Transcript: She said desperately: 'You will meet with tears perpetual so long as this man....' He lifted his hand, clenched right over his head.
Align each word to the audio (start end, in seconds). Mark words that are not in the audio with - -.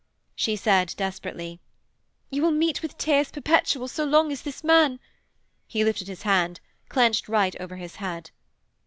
She 0.35 0.55
said 0.55 0.95
desperately: 0.97 1.59
'You 2.31 2.41
will 2.41 2.49
meet 2.49 2.81
with 2.81 2.97
tears 2.97 3.29
perpetual 3.29 3.87
so 3.87 4.03
long 4.03 4.31
as 4.31 4.41
this 4.41 4.63
man....' 4.63 4.99
He 5.67 5.83
lifted 5.83 6.07
his 6.07 6.23
hand, 6.23 6.59
clenched 6.89 7.29
right 7.29 7.55
over 7.61 7.75
his 7.75 7.97
head. 7.97 8.31